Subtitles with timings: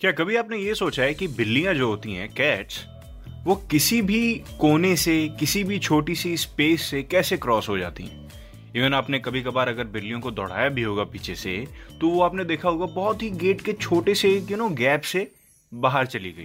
[0.00, 2.84] क्या कभी आपने ये सोचा है कि बिल्लियाँ जो होती हैं कैट्स
[3.44, 8.04] वो किसी भी कोने से, किसी भी छोटी सी स्पेस से कैसे क्रॉस हो जाती
[8.04, 8.28] हैं?
[8.76, 11.66] इवन आपने कभी कभार अगर बिल्लियों को दौड़ाया भी होगा पीछे से
[12.00, 15.30] तो वो आपने देखा होगा बहुत ही गेट के छोटे से यू नो गैप से
[15.74, 16.44] बाहर चली गई।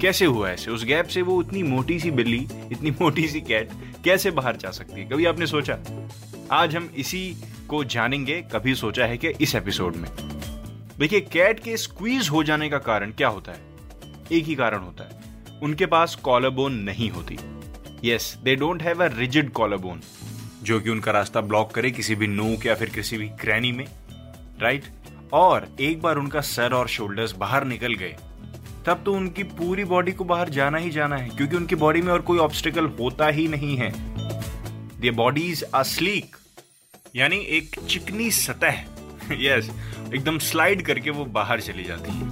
[0.00, 0.70] कैसे हुआ ऐसे?
[0.70, 3.70] उस गैप से वो इतनी मोटी सी बिल्ली, इतनी मोटी सी कैट
[4.04, 5.06] कैसे बाहर जा सकती है?
[5.06, 5.78] कभी आपने सोचा?
[6.52, 7.36] आज हम इसी
[7.68, 10.29] को जानेंगे, कभी सोचा है कि इस एपिसोड में?
[11.00, 13.60] देखिए, कैट के स्क्वीज हो जाने का कारण क्या होता है?
[14.32, 17.38] एक ही कारण होता है। उनके पास कॉलरबोन नहीं होती।
[18.04, 20.00] Yes they don't have a rigid collarbone
[20.62, 23.84] जो कि उनका रास्ता ब्लॉक करे किसी भी नोक या फिर किसी भी क्रैनी में
[24.60, 24.84] राइट
[25.32, 28.14] और एक बार उनका सर और शोल्डर्स बाहर निकल गए,
[28.86, 32.12] तब तो उनकी पूरी बॉडी को बाहर जाना ही जाना है, क्योंकि उनकी बॉडी में
[32.12, 33.90] और कोई ऑब्स्टिकल होता ही नहीं है।
[35.00, 36.36] द बॉडीज आर स्लीक
[37.16, 38.84] यानी एक चिकनी सतह
[39.40, 39.70] यस
[40.14, 42.30] एकदम स्लाइड करके वो बाहर चली जाती है।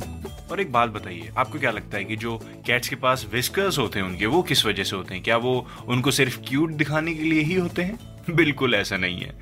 [0.50, 3.98] और एक बात बताइए, आपको क्या लगता है कि जो कैट्स के पास विस्कर्स होते
[3.98, 5.22] हैं उनके, वो किस वजह से होते हैं?
[5.22, 7.98] क्या वो उनको सिर्फ़ क्यूट दिखाने के लिए ही होते हैं?
[8.30, 9.38] बिल्कुल ऐसा नहीं है।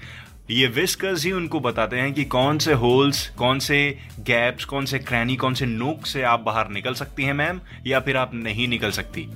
[0.51, 4.99] ये विस्कर्स ही उनको बताते हैं कि कौन से होल्स कौन से गैप्स कौन से
[4.99, 8.69] क्रैनी कौन से नोक से आप बाहर निकल सकती हैं मैम या फिर आप नहीं
[8.69, 9.29] निकल सकती।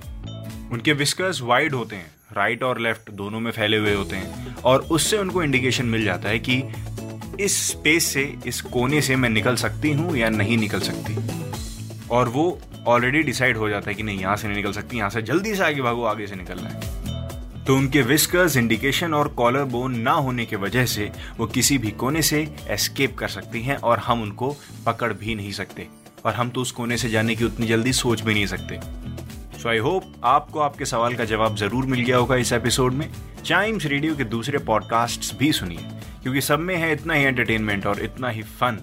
[0.72, 4.80] उनके विस्कर्स वाइड होते हैं राइट और लेफ़्ट दोनों में फैले हुए होते हैं। और
[4.80, 6.62] उससे उनको इंडिकेशन मिल जाता है कि
[7.40, 11.16] इस स्पेस से, इस कोने से मैं निकल सकती हूँ या नहीं निकल सकती।
[12.08, 15.10] और वो ऑलरेडी डिसाइड हो जाता है कि नहीं, यहाँ से नहीं निकल सकती, यहाँ
[15.10, 19.64] से जल्दी से आगे भागो, आगे से निकलना है। तो उनके विस्कर्स इंडिकेशन और कॉलर
[19.64, 23.76] बोन ना होने की वजह से वो किसी भी कोने से एस्केप कर सकती हैं
[23.76, 24.56] और हम उनको
[24.86, 25.86] पकड़ भी नहीं सकते।
[26.24, 28.80] और हम तो उस कोने से जाने की उतनी जल्दी सोच भी नहीं सकते।
[29.62, 33.06] सो आई होप आपको आपके सवाल का जवाब ज़रूर मिल गया होगा इस एपिसोड में।
[33.44, 35.84] चाइम्स रेडियो के दूसरे पॉडकास्ट भी सुनिए,
[36.22, 38.78] क्योंकि सब में है इतना ही एंटरटेनमेंट और इतना ही फन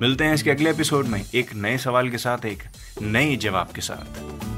[0.00, 2.62] मिलते हैं इसके अगले एपिसोड में एक नए सवाल के साथ, एक
[3.02, 4.51] नए जवाब के साथ।